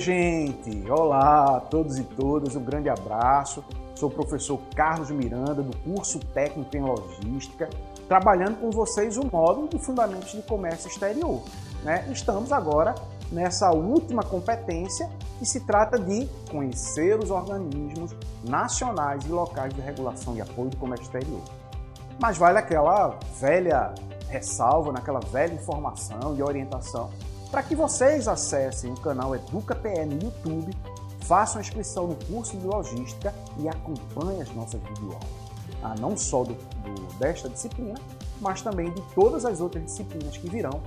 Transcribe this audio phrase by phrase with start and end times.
[0.00, 0.90] gente!
[0.90, 3.62] Olá a todos e todas, um grande abraço.
[3.94, 7.68] Sou o professor Carlos Miranda, do curso Técnico em Logística,
[8.08, 11.42] trabalhando com vocês o módulo de Fundamentos de Comércio Exterior.
[11.84, 12.08] Né?
[12.10, 12.94] Estamos agora
[13.30, 15.08] nessa última competência
[15.38, 20.78] que se trata de conhecer os organismos nacionais e locais de regulação e apoio do
[20.78, 21.42] comércio exterior.
[22.18, 23.94] Mas vale aquela velha
[24.28, 27.10] ressalva, naquela velha informação e orientação
[27.50, 30.72] para que vocês acessem o canal EducaPE no YouTube,
[31.22, 35.28] façam a inscrição no curso de logística e acompanhem as nossas videoaulas.
[35.82, 37.98] Ah, não só do, do, desta disciplina,
[38.40, 40.80] mas também de todas as outras disciplinas que virão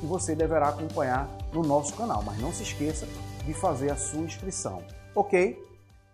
[0.00, 2.22] que você deverá acompanhar no nosso canal.
[2.22, 3.06] Mas não se esqueça
[3.44, 4.82] de fazer a sua inscrição,
[5.14, 5.64] ok?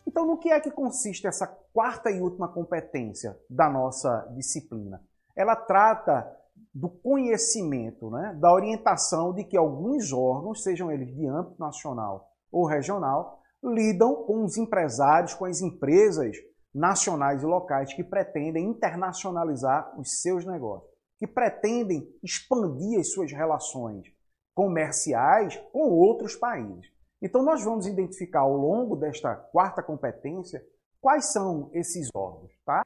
[0.06, 5.02] Então, no que é que consiste essa quarta e última competência da nossa disciplina?
[5.34, 6.30] Ela trata
[6.74, 12.66] do conhecimento, né, da orientação de que alguns órgãos, sejam eles de âmbito nacional ou
[12.66, 16.36] regional, lidam com os empresários, com as empresas
[16.74, 24.08] nacionais e locais que pretendem internacionalizar os seus negócios, que pretendem expandir as suas relações
[24.52, 26.92] comerciais com outros países.
[27.22, 30.62] Então, nós vamos identificar ao longo desta quarta competência
[31.00, 32.82] quais são esses órgãos, tá?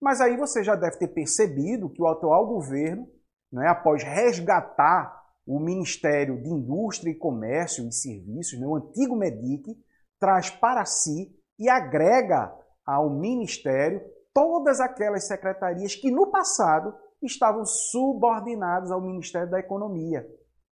[0.00, 3.08] Mas aí você já deve ter percebido que o atual governo
[3.52, 9.76] né, após resgatar o Ministério de Indústria e Comércio e Serviços, né, o antigo MEDIC,
[10.18, 12.54] traz para si e agrega
[12.84, 14.00] ao Ministério
[14.32, 20.26] todas aquelas secretarias que no passado estavam subordinadas ao Ministério da Economia,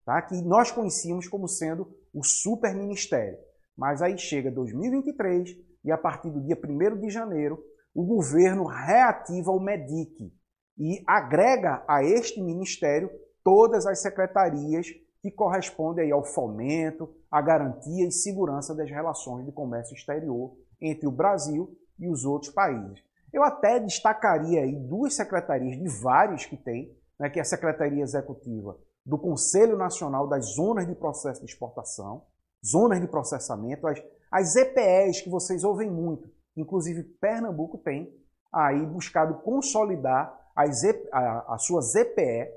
[0.04, 0.20] tá?
[0.22, 3.38] que nós conhecíamos como sendo o superministério.
[3.76, 5.50] Mas aí chega 2023
[5.84, 7.62] e a partir do dia 1 de janeiro,
[7.94, 10.32] o governo reativa o MEDIC,
[10.78, 13.10] e agrega a este ministério
[13.44, 14.86] todas as secretarias
[15.20, 21.12] que correspondem ao fomento, à garantia e segurança das relações de comércio exterior entre o
[21.12, 23.02] Brasil e os outros países.
[23.32, 28.02] Eu até destacaria aí duas secretarias de vários que tem, né, que é a Secretaria
[28.02, 32.24] Executiva do Conselho Nacional das Zonas de Processo de Exportação,
[32.64, 38.14] zonas de processamento, as, as EPEs que vocês ouvem muito, inclusive Pernambuco tem
[38.52, 42.50] aí buscado consolidar a, a sua ZPE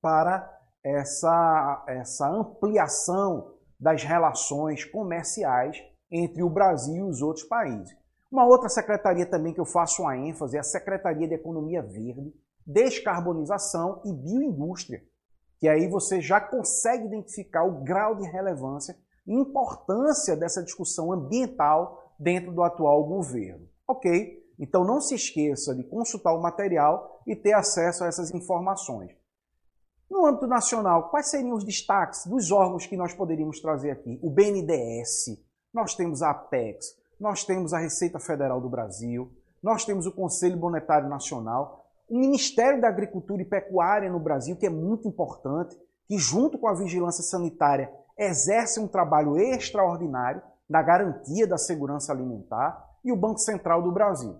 [0.00, 5.76] para essa, essa ampliação das relações comerciais
[6.10, 7.94] entre o Brasil e os outros países.
[8.30, 12.32] Uma outra secretaria também que eu faço uma ênfase é a Secretaria de Economia Verde,
[12.64, 15.02] Descarbonização e Bioindústria,
[15.58, 22.14] que aí você já consegue identificar o grau de relevância e importância dessa discussão ambiental
[22.18, 23.68] dentro do atual governo.
[23.86, 24.40] Ok?
[24.60, 29.10] Então não se esqueça de consultar o material e ter acesso a essas informações.
[30.10, 34.20] No âmbito nacional, quais seriam os destaques dos órgãos que nós poderíamos trazer aqui?
[34.22, 39.32] O BNDES, nós temos a Apex, nós temos a Receita Federal do Brasil,
[39.62, 44.66] nós temos o Conselho Monetário Nacional, o Ministério da Agricultura e Pecuária no Brasil, que
[44.66, 51.46] é muito importante, que junto com a vigilância sanitária exerce um trabalho extraordinário na garantia
[51.46, 54.38] da segurança alimentar, e o Banco Central do Brasil.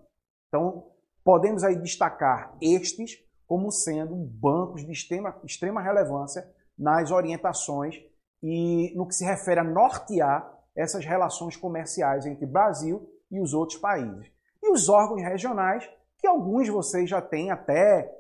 [0.51, 0.89] Então,
[1.25, 7.97] podemos aí destacar estes como sendo bancos de extrema, extrema relevância nas orientações
[8.43, 13.79] e no que se refere a nortear essas relações comerciais entre Brasil e os outros
[13.79, 14.31] países.
[14.63, 15.89] E os órgãos regionais,
[16.19, 18.11] que alguns vocês já têm até,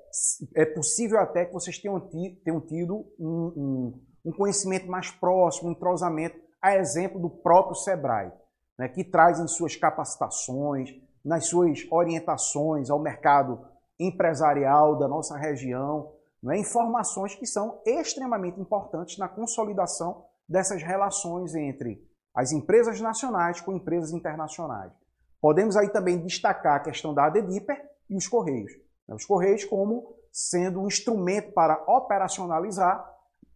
[0.54, 2.00] é possível até que vocês tenham,
[2.44, 8.32] tenham tido um, um, um conhecimento mais próximo, um entrosamento, a exemplo do próprio SEBRAE,
[8.78, 10.90] né, que traz em suas capacitações,
[11.24, 13.64] nas suas orientações ao mercado
[13.98, 16.58] empresarial da nossa região, né?
[16.58, 22.02] informações que são extremamente importantes na consolidação dessas relações entre
[22.34, 24.92] as empresas nacionais com empresas internacionais.
[25.40, 28.72] Podemos aí também destacar a questão da ADDIPER e os Correios.
[29.06, 29.14] Né?
[29.14, 33.04] Os Correios como sendo um instrumento para operacionalizar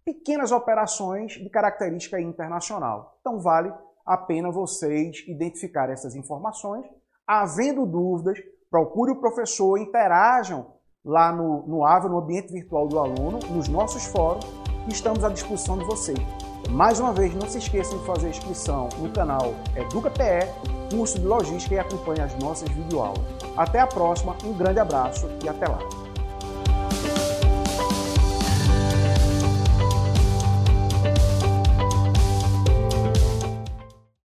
[0.04, 3.16] pequenas operações de característica internacional.
[3.20, 3.72] Então vale
[4.04, 6.86] a pena vocês identificarem essas informações
[7.26, 8.38] Havendo dúvidas,
[8.70, 10.66] procure o professor, interajam
[11.02, 14.44] lá no, no AVA, no ambiente virtual do aluno, nos nossos fóruns,
[14.86, 16.18] e estamos à disposição de vocês.
[16.70, 20.48] Mais uma vez, não se esqueçam de fazer inscrição no canal EducaPE,
[20.94, 23.20] curso de logística e acompanhe as nossas videoaulas.
[23.56, 26.03] Até a próxima, um grande abraço e até lá!